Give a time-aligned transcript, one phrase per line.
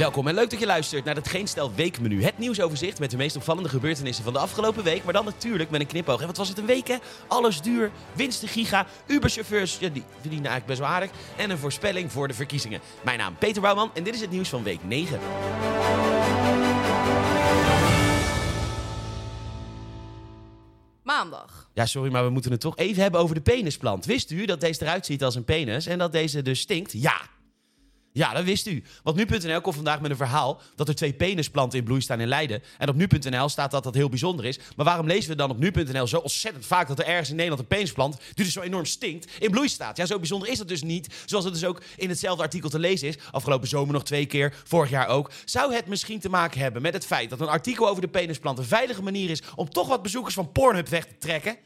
[0.00, 2.22] Welkom en leuk dat je luistert naar het Geen Stel Weekmenu.
[2.22, 5.04] Het nieuwsoverzicht met de meest opvallende gebeurtenissen van de afgelopen week.
[5.04, 6.20] Maar dan natuurlijk met een knipoog.
[6.20, 6.96] En wat was het een week hè?
[7.26, 11.10] Alles duur, winsten giga, Uberchauffeurs, ja, die verdienen eigenlijk best wel aardig.
[11.36, 12.80] En een voorspelling voor de verkiezingen.
[13.02, 15.18] Mijn naam Peter Bouwman en dit is het nieuws van week 9.
[21.02, 21.68] Maandag.
[21.74, 24.04] Ja, sorry, maar we moeten het toch even hebben over de penisplant.
[24.04, 26.92] Wist u dat deze eruit ziet als een penis en dat deze dus stinkt?
[26.92, 27.20] Ja.
[28.12, 28.82] Ja, dat wist u.
[29.02, 32.28] Want nu.nl komt vandaag met een verhaal dat er twee penisplanten in bloei staan in
[32.28, 32.62] Leiden.
[32.78, 34.58] En op nu.nl staat dat dat heel bijzonder is.
[34.76, 37.62] Maar waarom lezen we dan op nu.nl zo ontzettend vaak dat er ergens in Nederland
[37.62, 39.96] een penisplant, die dus zo enorm stinkt, in bloei staat?
[39.96, 41.14] Ja, zo bijzonder is dat dus niet.
[41.24, 43.18] Zoals het dus ook in hetzelfde artikel te lezen is.
[43.30, 45.30] Afgelopen zomer nog twee keer, vorig jaar ook.
[45.44, 48.58] Zou het misschien te maken hebben met het feit dat een artikel over de penisplant
[48.58, 51.56] een veilige manier is om toch wat bezoekers van Pornhub weg te trekken?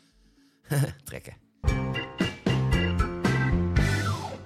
[1.04, 1.36] trekken.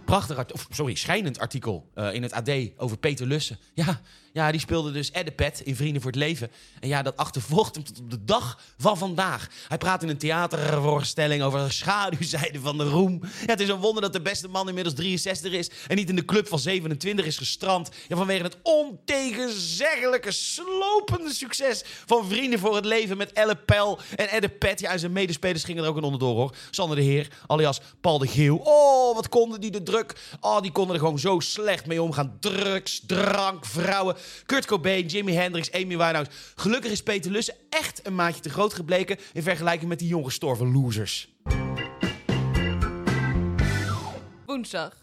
[0.09, 3.59] Prachtig, of, sorry, schijnend artikel eh, in het AD over Peter Lussen.
[3.75, 4.01] Ja,
[4.33, 6.51] ja, die speelde dus Eddepet in Vrienden voor het Leven.
[6.81, 9.49] En ja, dat achtervolgt hem tot op de dag van vandaag.
[9.69, 13.21] Hij praat in een theatervoorstelling over de schaduwzijde van de roem.
[13.23, 15.71] Ja, het is een wonder dat de beste man inmiddels 63 is...
[15.87, 17.91] en niet in de club van 27 is gestrand.
[18.09, 21.83] Ja, vanwege het ontegenzeggelijke, slopende succes...
[22.07, 24.81] van Vrienden voor het Leven met Elle Pel en Eddepet.
[24.81, 26.55] Ja, zijn medespelers gingen er ook een onderdoor, hoor.
[26.71, 28.57] Sander de Heer, alias Paul de Geeuw.
[28.57, 29.98] Oh, wat konden die de druk...
[30.41, 32.37] Oh, die konden er gewoon zo slecht mee omgaan.
[32.41, 34.17] Drugs, drank, vrouwen.
[34.47, 36.31] Kurt Cobain, Jimi Hendrix, Amy Winehouse.
[36.55, 39.19] Gelukkig is Peter Lussen echt een maatje te groot gebleken...
[39.33, 41.29] in vergelijking met die jong gestorven losers.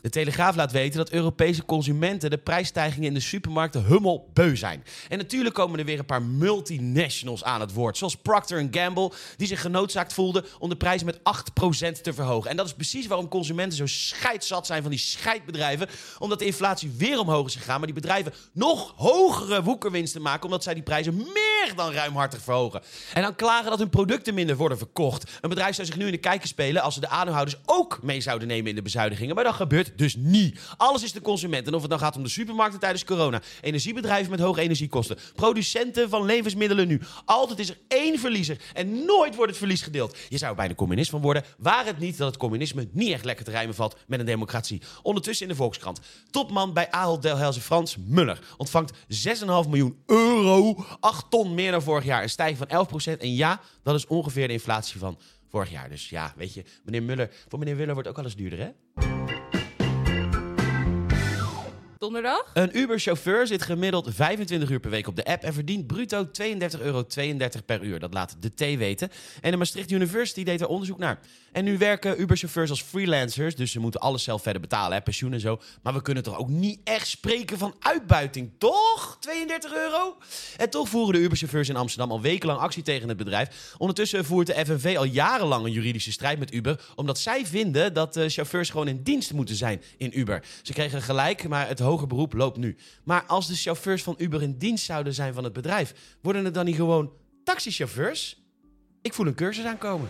[0.01, 4.83] De Telegraaf laat weten dat Europese consumenten de prijsstijgingen in de supermarkten hummel beu zijn.
[5.09, 7.97] En natuurlijk komen er weer een paar multinationals aan het woord.
[7.97, 11.21] Zoals Procter Gamble, die zich genoodzaakt voelde om de prijs met 8%
[12.01, 12.49] te verhogen.
[12.49, 15.87] En dat is precies waarom consumenten zo scheidzat zijn van die scheidbedrijven.
[16.19, 17.77] Omdat de inflatie weer omhoog is gegaan.
[17.77, 20.43] Maar die bedrijven nog hogere woekerwinsten maken.
[20.43, 22.81] Omdat zij die prijzen meer dan ruimhartig verhogen.
[23.13, 25.31] En dan klagen dat hun producten minder worden verkocht.
[25.41, 28.21] Een bedrijf zou zich nu in de kijker spelen als ze de aandeelhouders ook mee
[28.21, 29.35] zouden nemen in de bezuinigingen.
[29.35, 30.59] Maar dat gebeurt dus niet.
[30.77, 31.67] Alles is de consument.
[31.67, 36.09] En of het dan gaat om de supermarkten tijdens corona, energiebedrijven met hoge energiekosten, producenten
[36.09, 37.01] van levensmiddelen nu.
[37.25, 40.17] Altijd is er één verliezer en nooit wordt het verlies gedeeld.
[40.29, 43.45] Je zou bijna communist van worden, waar het niet dat het communisme niet echt lekker
[43.45, 44.81] te rijmen valt met een democratie.
[45.01, 45.99] Ondertussen in de Volkskrant.
[46.29, 52.05] Topman bij Ahold Delhaize Frans Muller ontvangt 6,5 miljoen euro, 8 ton meer dan vorig
[52.05, 52.23] jaar.
[52.23, 53.19] Een stijging van 11%.
[53.19, 55.17] En ja, dat is ongeveer de inflatie van
[55.55, 55.89] vorig jaar.
[55.89, 59.44] Dus ja, weet je, meneer Muller, voor meneer Muller wordt ook alles duurder, hè?
[61.97, 62.51] Donderdag.
[62.53, 66.81] Een Uber-chauffeur zit gemiddeld 25 uur per week op de app en verdient bruto 32,32
[66.81, 67.05] euro
[67.65, 67.99] per uur.
[67.99, 69.09] Dat laat de T weten.
[69.41, 71.19] En de Maastricht University deed er onderzoek naar.
[71.51, 75.33] En nu werken Uber-chauffeurs als freelancers, dus ze moeten alles zelf verder betalen, hè, pensioen
[75.33, 75.61] en zo.
[75.81, 79.17] Maar we kunnen toch ook niet echt spreken van uitbuiting, toch?
[79.19, 80.17] 32 euro?
[80.57, 83.73] En toch voeren de Uber-chauffeurs in Amsterdam al wekenlang actie tegen het bedrijf.
[83.77, 88.13] Ondertussen voert de FNV al jarenlang een juridische strijd met Uber, omdat zij vinden dat
[88.13, 90.43] de chauffeurs gewoon in dienst moeten zijn in Uber.
[90.61, 92.77] Ze kregen gelijk, maar het beroep loopt nu.
[93.03, 96.53] Maar als de chauffeurs van Uber in dienst zouden zijn van het bedrijf, worden het
[96.53, 97.13] dan niet gewoon
[97.43, 98.43] taxichauffeurs?
[99.01, 100.09] Ik voel een cursus aankomen.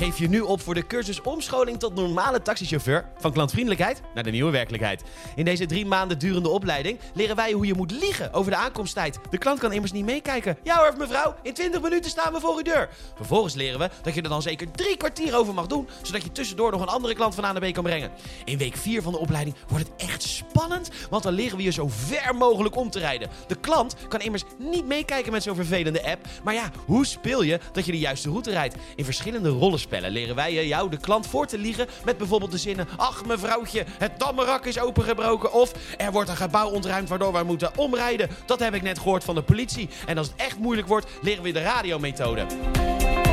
[0.00, 3.04] Geef je nu op voor de cursus omscholing tot normale taxichauffeur.
[3.18, 5.02] Van klantvriendelijkheid naar de nieuwe werkelijkheid.
[5.34, 9.18] In deze drie maanden durende opleiding leren wij hoe je moet liegen over de aankomsttijd.
[9.30, 10.58] De klant kan immers niet meekijken.
[10.62, 12.88] Ja hoor, mevrouw, in 20 minuten staan we voor uw deur.
[13.16, 16.32] Vervolgens leren we dat je er dan zeker drie kwartier over mag doen, zodat je
[16.32, 18.10] tussendoor nog een andere klant van A naar B kan brengen.
[18.44, 21.72] In week 4 van de opleiding wordt het echt spannend, want dan leren we je
[21.72, 23.30] zo ver mogelijk om te rijden.
[23.46, 26.26] De klant kan immers niet meekijken met zo'n vervelende app.
[26.44, 28.74] Maar ja, hoe speel je dat je de juiste route rijdt?
[28.96, 29.48] In verschillende
[29.90, 33.84] leren wij je jou, de klant, voor te liegen met bijvoorbeeld de zinnen: Ach, mevrouwtje,
[33.98, 35.52] het dammerak is opengebroken.
[35.52, 38.30] Of er wordt een gebouw ontruimd waardoor wij moeten omrijden.
[38.46, 39.88] Dat heb ik net gehoord van de politie.
[40.06, 42.46] En als het echt moeilijk wordt, leren we je de radiomethode.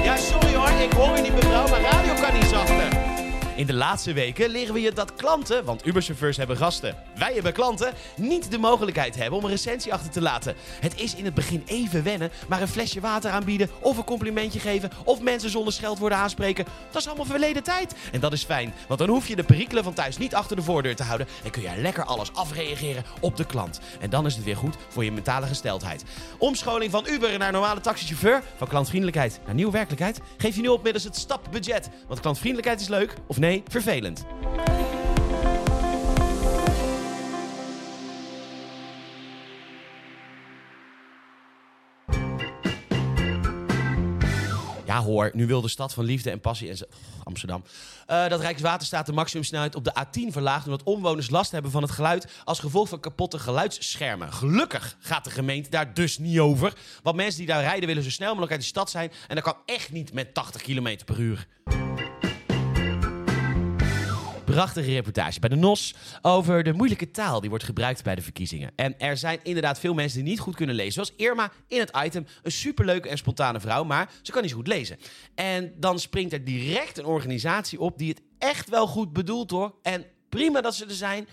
[0.03, 3.15] Ja, sorry hoor, ik hoor u niet mevrouw, maar radio kan niet zachter.
[3.55, 7.53] In de laatste weken leren we je dat klanten, want Uberchauffeurs hebben gasten, wij hebben
[7.53, 10.55] klanten, niet de mogelijkheid hebben om een recensie achter te laten.
[10.79, 14.59] Het is in het begin even wennen, maar een flesje water aanbieden of een complimentje
[14.59, 17.95] geven of mensen zonder scheldwoorden aanspreken, dat is allemaal verleden tijd.
[18.11, 20.61] En dat is fijn, want dan hoef je de perikelen van thuis niet achter de
[20.61, 23.79] voordeur te houden en kun je lekker alles afreageren op de klant.
[23.99, 26.03] En dan is het weer goed voor je mentale gesteldheid.
[26.37, 30.83] Omscholing van Uber naar normale taxichauffeur, van klantvriendelijkheid naar nieuwe werkelijkheid, geef je nu op
[30.83, 31.89] middels het stapbudget.
[32.07, 34.25] Want klantvriendelijkheid is leuk, of nee, vervelend.
[45.03, 46.77] Hoor, nu wil de stad van liefde en passie en
[47.23, 47.63] Amsterdam.
[48.05, 50.65] Eh, dat Rijkswaterstaat de maximumsnelheid op de A10 verlaagt...
[50.65, 52.27] omdat omwoners last hebben van het geluid...
[52.43, 54.33] als gevolg van kapotte geluidsschermen.
[54.33, 56.73] Gelukkig gaat de gemeente daar dus niet over.
[57.03, 59.11] Want mensen die daar rijden willen zo snel mogelijk uit de stad zijn...
[59.27, 61.47] en dat kan echt niet met 80 km per uur.
[64.57, 68.71] Prachtige reportage bij de NOS over de moeilijke taal die wordt gebruikt bij de verkiezingen.
[68.75, 70.93] En er zijn inderdaad veel mensen die niet goed kunnen lezen.
[70.93, 72.25] Zoals Irma in het item.
[72.43, 74.97] Een superleuke en spontane vrouw, maar ze kan niet zo goed lezen.
[75.35, 79.75] En dan springt er direct een organisatie op die het echt wel goed bedoelt hoor.
[79.81, 81.27] En prima dat ze er zijn.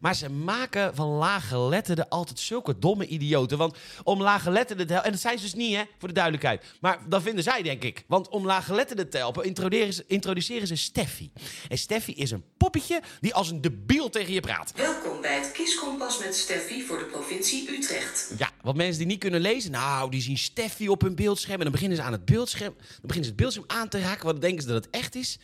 [0.00, 3.58] Maar ze maken van laaggeletterden altijd zulke domme idioten.
[3.58, 5.10] Want om laaggeletterden te helpen...
[5.10, 6.64] En dat zijn ze dus niet, hè, voor de duidelijkheid.
[6.80, 8.04] Maar dat vinden zij, denk ik.
[8.06, 11.30] Want om laaggeletterden te helpen introduceren ze, introduceren ze Steffi.
[11.68, 14.72] En Steffi is een poppetje die als een debiel tegen je praat.
[14.76, 18.32] Welkom bij het Kieskompas met Steffi voor de provincie Utrecht.
[18.38, 21.56] Ja, want mensen die niet kunnen lezen, nou, die zien Steffi op hun beeldscherm.
[21.56, 24.24] En dan beginnen ze aan het beeldscherm, dan beginnen ze het beeldscherm aan te raken.
[24.24, 25.38] Want dan denken ze dat het echt is.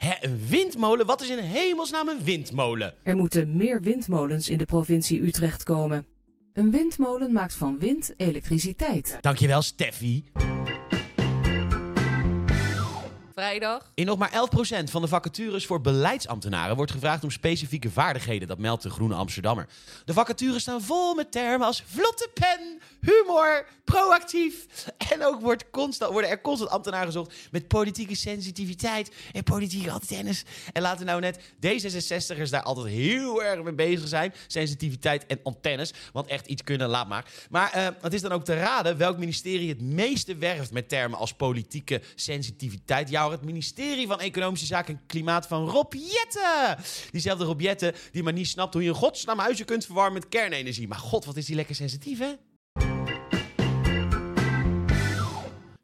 [0.00, 1.06] Hè, een windmolen?
[1.06, 2.94] Wat is in hemelsnaam een windmolen?
[3.02, 6.06] Er moeten meer windmolens in de provincie Utrecht komen.
[6.52, 9.18] Een windmolen maakt van wind elektriciteit.
[9.20, 10.24] Dankjewel, Steffi.
[13.40, 13.90] Vrijdag.
[13.94, 18.48] In nog maar 11% van de vacatures voor beleidsambtenaren wordt gevraagd om specifieke vaardigheden.
[18.48, 19.68] Dat meldt de Groene Amsterdammer.
[20.04, 24.66] De vacatures staan vol met termen als vlotte pen, humor, proactief.
[25.12, 30.44] En ook wordt constant, worden er constant ambtenaren gezocht met politieke sensitiviteit en politieke antennes.
[30.72, 34.34] En laten nou net D66'ers daar altijd heel erg mee bezig zijn.
[34.46, 35.92] Sensitiviteit en antennes.
[36.12, 37.24] Want echt iets kunnen, laat maar.
[37.50, 41.18] Maar eh, het is dan ook te raden welk ministerie het meeste werft met termen
[41.18, 43.08] als politieke sensitiviteit.
[43.08, 45.92] Ja, het ministerie van Economische Zaken en Klimaat van Rob.
[47.10, 50.28] Diezelfde Rob Jetten die maar niet snapt hoe je een godsnaam huizen kunt verwarmen met
[50.28, 50.88] kernenergie.
[50.88, 52.32] Maar god, wat is die lekker sensitief, hè?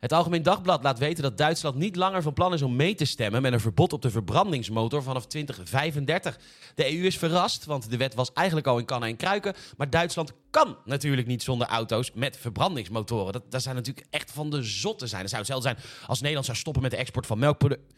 [0.07, 3.05] Het Algemeen Dagblad laat weten dat Duitsland niet langer van plan is om mee te
[3.05, 6.39] stemmen met een verbod op de verbrandingsmotor vanaf 2035.
[6.75, 9.55] De EU is verrast, want de wet was eigenlijk al in kannen en kruiken.
[9.77, 13.33] Maar Duitsland kan natuurlijk niet zonder auto's met verbrandingsmotoren.
[13.33, 15.21] Dat, dat zou natuurlijk echt van de zotte zijn.
[15.21, 17.97] Dat zou hetzelfde zijn als Nederland zou stoppen met de export van melkproducten.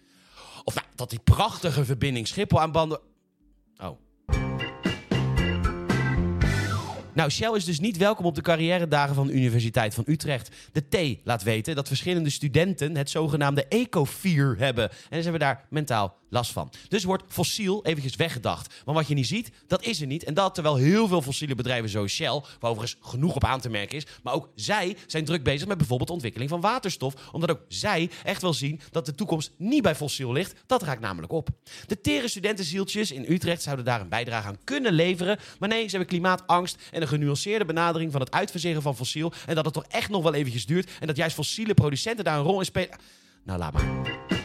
[0.65, 3.01] Of nou, dat die prachtige verbinding Schiphol aan banden...
[3.77, 3.99] Oh.
[7.19, 10.51] Nou, Shell is dus niet welkom op de carrière-dagen van de Universiteit van Utrecht.
[10.73, 14.91] De T laat weten dat verschillende studenten het zogenaamde ecofier hebben.
[14.91, 16.73] En ze hebben daar mentaal last van.
[16.89, 18.75] Dus wordt fossiel eventjes weggedacht.
[18.85, 20.25] Want wat je niet ziet, dat is er niet.
[20.25, 23.71] En dat terwijl heel veel fossiele bedrijven zoals Shell, waar overigens genoeg op aan te
[23.71, 27.15] merken is, maar ook zij zijn druk bezig met bijvoorbeeld ontwikkeling van waterstof.
[27.33, 30.55] Omdat ook zij echt wel zien dat de toekomst niet bij fossiel ligt.
[30.67, 31.49] Dat raakt namelijk op.
[31.87, 35.39] De tere studentenzieltjes in Utrecht zouden daar een bijdrage aan kunnen leveren.
[35.59, 39.33] Maar nee, ze hebben klimaatangst en een genuanceerde benadering van het uitfaseren van fossiel.
[39.47, 40.91] En dat het toch echt nog wel eventjes duurt.
[41.01, 42.99] En dat juist fossiele producenten daar een rol in spelen.
[43.45, 44.38] Nou, laat maar.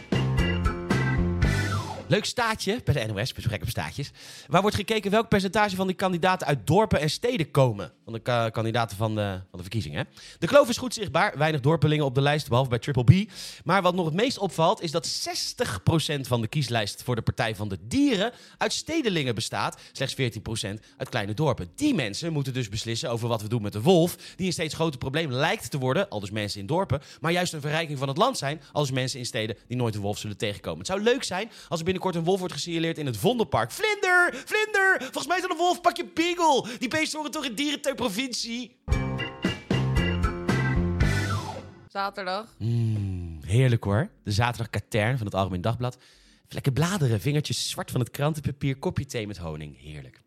[2.13, 4.12] Leuk staatje bij de NOS, besprek op staatjes.
[4.48, 7.92] Waar wordt gekeken welk percentage van die kandidaten uit dorpen en steden komen.
[8.04, 10.07] Van de ka- kandidaten van de, van de verkiezingen.
[10.39, 11.38] De kloof is goed zichtbaar.
[11.38, 13.31] Weinig dorpelingen op de lijst, behalve bij Triple B.
[13.63, 15.07] Maar wat nog het meest opvalt, is dat
[16.18, 19.81] 60% van de kieslijst voor de Partij van de Dieren uit stedelingen bestaat.
[19.92, 20.19] Slechts 14%
[20.98, 21.71] uit kleine dorpen.
[21.75, 24.16] Die mensen moeten dus beslissen over wat we doen met de wolf.
[24.36, 27.01] Die een steeds groter probleem lijkt te worden, al dus mensen in dorpen.
[27.21, 30.01] Maar juist een verrijking van het land zijn, als mensen in steden die nooit een
[30.01, 30.80] wolf zullen tegenkomen.
[30.80, 33.72] Het zou leuk zijn als er binnenkort een wolf wordt gesignaleerd in het Vondelpark.
[33.72, 34.44] Vlinder!
[34.46, 34.95] Vlinder!
[35.00, 35.81] Volgens mij is dat een wolf.
[35.81, 36.68] Pak je beagle!
[36.80, 38.81] Die beesten horen toch in dieren ter provincie?
[41.88, 42.56] Zaterdag.
[42.57, 44.10] Mm, heerlijk hoor.
[44.24, 45.98] De zaterdag katern van het Algemeen Dagblad.
[46.48, 49.81] Lekker bladeren, vingertjes zwart van het krantenpapier, kopje thee met honing.
[49.81, 50.22] Heerlijk.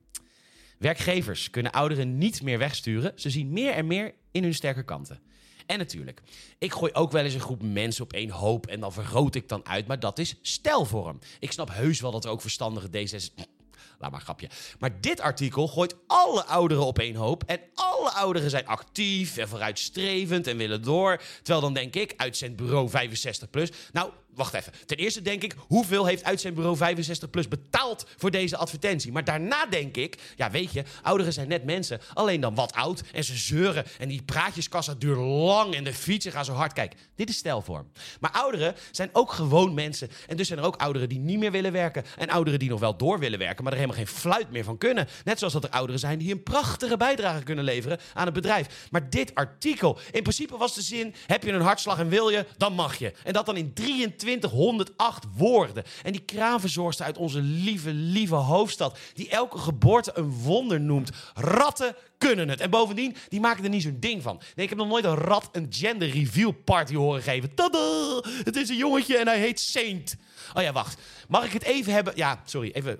[0.78, 3.12] Werkgevers kunnen ouderen niet meer wegsturen.
[3.14, 5.21] Ze zien meer en meer in hun sterke kanten.
[5.66, 6.23] En natuurlijk,
[6.58, 9.49] ik gooi ook wel eens een groep mensen op één hoop en dan vergroot ik
[9.49, 9.87] dan uit.
[9.87, 11.18] Maar dat is stijlvorm.
[11.38, 13.54] Ik snap heus wel dat er ook verstandige D66...
[13.98, 14.48] Laat maar grapje.
[14.78, 17.42] Maar dit artikel gooit alle ouderen op één hoop.
[17.46, 21.22] En alle ouderen zijn actief en vooruitstrevend en willen door.
[21.36, 23.70] Terwijl dan denk ik, uitzendbureau 65 plus.
[23.92, 24.72] Nou, wacht even.
[24.86, 29.12] Ten eerste denk ik, hoeveel heeft uitzendbureau 65 plus betaald voor deze advertentie?
[29.12, 32.00] Maar daarna denk ik, ja weet je, ouderen zijn net mensen.
[32.14, 33.84] Alleen dan wat oud en ze zeuren.
[33.98, 36.72] En die praatjeskassa duurt lang en de fietsen gaan zo hard.
[36.72, 37.90] Kijk, dit is stijlvorm.
[38.20, 40.10] Maar ouderen zijn ook gewoon mensen.
[40.26, 42.04] En dus zijn er ook ouderen die niet meer willen werken.
[42.18, 45.09] En ouderen die nog wel door willen werken, maar helemaal geen fluit meer van kunnen.
[45.25, 48.88] Net zoals dat er ouderen zijn die een prachtige bijdrage kunnen leveren aan het bedrijf.
[48.90, 52.47] Maar dit artikel, in principe was de zin: heb je een hartslag en wil je,
[52.57, 53.12] dan mag je.
[53.25, 55.85] En dat dan in 23 2208 woorden.
[56.02, 61.11] En die kraanverzorgster uit onze lieve, lieve hoofdstad, die elke geboorte een wonder noemt.
[61.35, 62.61] Ratten kunnen het.
[62.61, 64.37] En bovendien, die maken er niet zo'n ding van.
[64.37, 67.55] Nee, ik heb nog nooit een rat een gender reveal party horen geven.
[67.55, 68.23] Tada!
[68.45, 70.16] Het is een jongetje en hij heet Saint.
[70.55, 71.00] Oh ja, wacht.
[71.28, 72.12] Mag ik het even hebben?
[72.16, 72.99] Ja, sorry, even.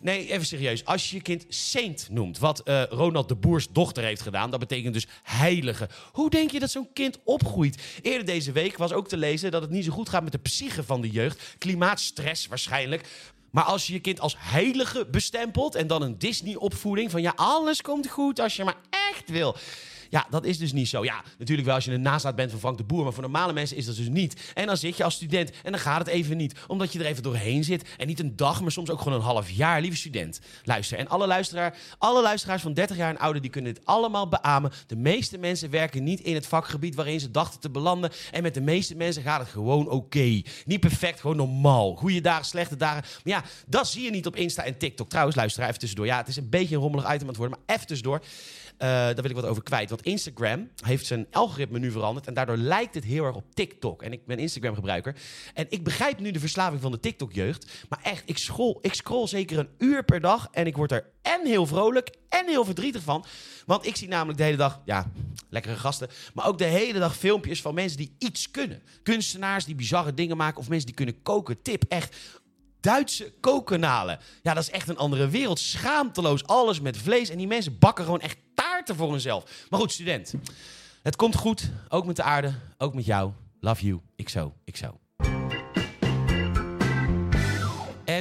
[0.00, 0.84] Nee, even serieus.
[0.84, 4.60] Als je je kind Saint noemt, wat eh, Ronald de Boers dochter heeft gedaan, dat
[4.60, 5.88] betekent dus heilige.
[6.12, 7.82] Hoe denk je dat zo'n kind opgroeit?
[8.02, 10.38] Eerder deze week was ook te lezen dat het niet zo goed gaat met de
[10.38, 11.54] psyche van de jeugd.
[11.58, 13.08] Klimaatstress waarschijnlijk.
[13.50, 17.82] Maar als je je kind als heilige bestempelt en dan een Disney-opvoeding van ja, alles
[17.82, 19.56] komt goed als je maar echt wil.
[20.12, 21.04] Ja, dat is dus niet zo.
[21.04, 23.52] Ja, natuurlijk wel als je een nazaat bent van Frank de Boer, maar voor normale
[23.52, 24.50] mensen is dat dus niet.
[24.54, 27.04] En dan zit je als student en dan gaat het even niet, omdat je er
[27.04, 27.88] even doorheen zit.
[27.96, 29.80] En niet een dag, maar soms ook gewoon een half jaar.
[29.80, 30.98] Lieve student, luister.
[30.98, 34.72] En alle, luisteraar, alle luisteraars van 30 jaar en ouder, die kunnen dit allemaal beamen.
[34.86, 38.10] De meeste mensen werken niet in het vakgebied waarin ze dachten te belanden.
[38.30, 40.42] En met de meeste mensen gaat het gewoon oké.
[40.64, 41.94] Niet perfect, gewoon normaal.
[41.94, 43.02] Goede dagen, slechte dagen.
[43.24, 45.08] Maar ja, dat zie je niet op Insta en TikTok.
[45.08, 46.06] Trouwens, luister even tussendoor.
[46.06, 48.22] Ja, het is een beetje een rommelig item aan het worden, maar even tussendoor.
[48.72, 49.90] Uh, daar wil ik wat over kwijt.
[49.90, 52.26] Want Instagram heeft zijn algoritme nu veranderd.
[52.26, 54.02] En daardoor lijkt het heel erg op TikTok.
[54.02, 55.16] En ik ben Instagram-gebruiker.
[55.54, 57.86] En ik begrijp nu de verslaving van de TikTok-jeugd.
[57.88, 60.48] Maar echt, ik scroll, ik scroll zeker een uur per dag.
[60.50, 63.24] En ik word er en heel vrolijk en heel verdrietig van.
[63.66, 65.10] Want ik zie namelijk de hele dag, ja,
[65.48, 66.08] lekkere gasten.
[66.34, 68.82] Maar ook de hele dag filmpjes van mensen die iets kunnen.
[69.02, 70.58] Kunstenaars die bizarre dingen maken.
[70.58, 71.62] Of mensen die kunnen koken.
[71.62, 72.16] Tip, echt
[72.82, 74.18] Duitse kookkanalen.
[74.42, 75.58] Ja, dat is echt een andere wereld.
[75.58, 77.28] Schaamteloos, alles met vlees.
[77.28, 79.66] En die mensen bakken gewoon echt taarten voor hunzelf.
[79.70, 80.34] Maar goed, student.
[81.02, 83.30] Het komt goed, ook met de aarde, ook met jou.
[83.60, 85.01] Love you, ik zo, ik zo.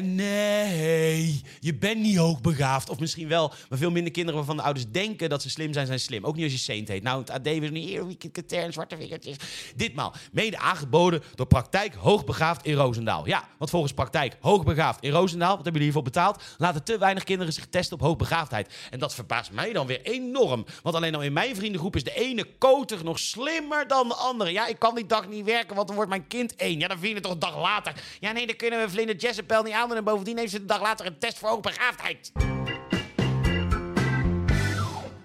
[0.02, 2.90] Nee, je bent niet hoogbegaafd.
[2.90, 5.88] Of misschien wel, maar veel minder kinderen waarvan de ouders denken dat ze slim zijn,
[5.88, 6.26] zijn slim.
[6.26, 7.04] Ook niet als je Saint heet.
[7.04, 9.36] Nou, het AD was niet eerlijk, en zwarte vingertjes.
[9.76, 13.28] Ditmaal, mede aangeboden door Praktijk Hoogbegaafd in Roosendaal.
[13.28, 16.44] Ja, want volgens Praktijk Hoogbegaafd in Roosendaal, wat hebben jullie hiervoor betaald?
[16.58, 18.74] Laten te weinig kinderen zich testen op hoogbegaafdheid.
[18.90, 20.66] En dat verbaast mij dan weer enorm.
[20.82, 24.52] Want alleen al in mijn vriendengroep is de ene koter nog slimmer dan de andere.
[24.52, 26.80] Ja, ik kan die dag niet werken, want dan wordt mijn kind één.
[26.80, 27.94] Ja, dan vind je toch een dag later.
[28.20, 30.82] Ja, nee, dan kunnen we Vlinder Jezebel niet aan en bovendien heeft ze de dag
[30.82, 32.32] later een test voor hoogbegaafdheid.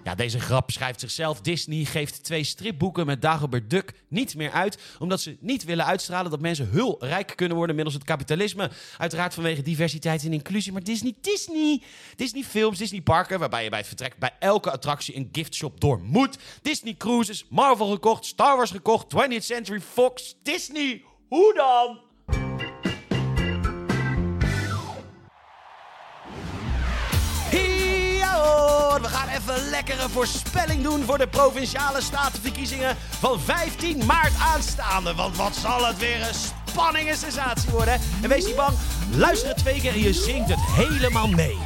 [0.07, 1.41] Ja, deze grap schrijft zichzelf.
[1.41, 4.77] Disney geeft twee stripboeken met Dagobert Duck niet meer uit.
[4.99, 8.69] Omdat ze niet willen uitstralen dat mensen heel rijk kunnen worden middels het kapitalisme.
[8.97, 10.71] Uiteraard vanwege diversiteit en inclusie.
[10.71, 11.81] Maar Disney, Disney.
[12.15, 13.39] Disney films, Disney parken.
[13.39, 16.37] Waarbij je bij het vertrek bij elke attractie een giftshop door moet.
[16.61, 20.35] Disney cruises, Marvel gekocht, Star Wars gekocht, 20th Century Fox.
[20.43, 22.05] Disney, hoe dan?
[29.37, 35.15] Even lekkere voorspelling doen voor de provinciale statenverkiezingen van 15 maart aanstaande.
[35.15, 36.33] Want wat zal het weer een
[36.65, 37.99] spanning en sensatie worden.
[38.21, 38.77] En wees niet bang,
[39.15, 41.57] luister het twee keer en je zingt het helemaal mee.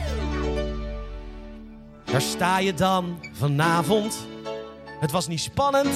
[2.06, 4.28] Daar sta je dan vanavond.
[5.00, 5.96] Het was niet spannend,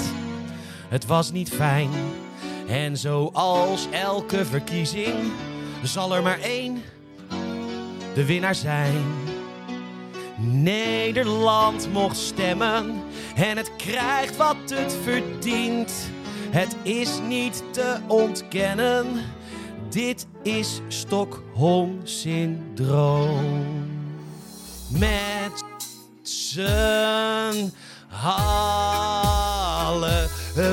[0.90, 1.90] het was niet fijn.
[2.68, 5.32] En zoals elke verkiezing
[5.84, 6.84] zal er maar één
[8.14, 9.25] de winnaar zijn.
[10.38, 13.04] Nederland mocht stemmen
[13.36, 15.94] en het krijgt wat het verdient.
[16.50, 19.06] Het is niet te ontkennen,
[19.90, 23.66] dit is Stockholm-syndroom.
[24.90, 25.64] Met
[26.22, 27.72] z'n
[28.10, 30.30] allen,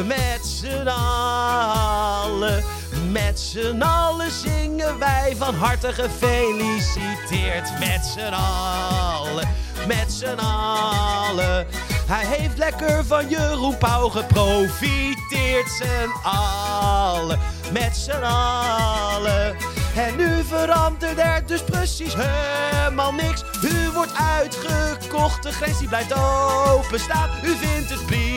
[0.07, 2.64] met z'n allen.
[3.12, 7.78] Met z'n allen zingen wij van harte gefeliciteerd.
[7.78, 9.49] Met z'n allen,
[9.87, 11.66] met z'n allen.
[12.07, 15.71] Hij heeft lekker van Jeroen Pauw geprofiteerd.
[15.71, 17.38] Z'n allen,
[17.73, 19.57] met z'n allen.
[19.97, 23.45] En nu verandert er dus precies helemaal niks.
[23.62, 27.31] U wordt uitgekocht, de grens die blijft openstaan.
[27.45, 28.32] U vindt het prima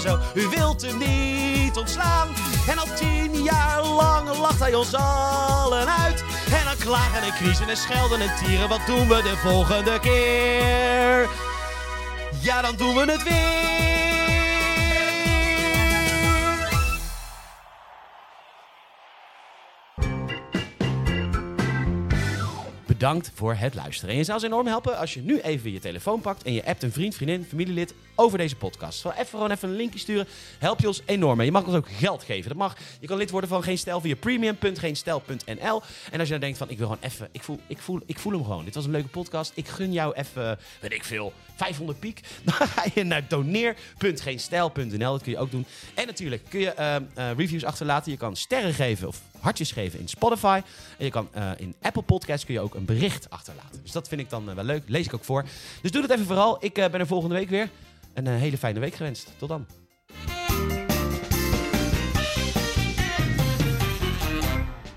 [0.00, 2.28] zo, u wilt hem niet ontslaan.
[2.68, 6.24] En al tien jaar lang lacht hij ons allen uit.
[6.50, 8.68] En dan klagen en kriezen en schelden en tieren.
[8.68, 11.28] Wat doen we de volgende keer?
[12.40, 14.27] Ja, dan doen we het weer.
[22.98, 24.10] Bedankt voor het luisteren.
[24.10, 26.64] En je zou ons enorm helpen als je nu even je telefoon pakt en je
[26.64, 28.98] appt een vriend, vriendin, familielid over deze podcast.
[28.98, 30.26] Zo even gewoon even een linkje sturen.
[30.58, 31.36] Help je ons enorm.
[31.36, 31.46] mee.
[31.46, 32.48] je mag ons ook geld geven.
[32.48, 32.76] Dat mag.
[33.00, 35.82] Je kan lid worden van Geen Stijl via premium.geenstel.nl.
[36.10, 38.18] En als je dan denkt van ik wil gewoon even, ik voel, ik, voel, ik
[38.18, 38.64] voel hem gewoon.
[38.64, 39.52] Dit was een leuke podcast.
[39.54, 42.20] Ik gun jou even, weet ik veel, 500 piek.
[42.44, 45.12] Dan ga je naar doneer.geenstel.nl.
[45.12, 45.66] Dat kun je ook doen.
[45.94, 48.12] En natuurlijk kun je ehm, eh, reviews achterlaten.
[48.12, 50.60] Je kan sterren geven of hartjes geven in Spotify.
[50.98, 53.80] En je kan eh, in Apple Podcasts kun je ook een bericht achterlaten.
[53.82, 54.82] Dus dat vind ik dan eh, wel leuk.
[54.86, 55.44] Lees ik ook voor.
[55.82, 56.56] Dus doe dat even vooral.
[56.60, 57.70] Ik eh, ben er volgende week weer.
[58.14, 59.32] Een hele fijne week gewenst.
[59.38, 59.66] Tot dan.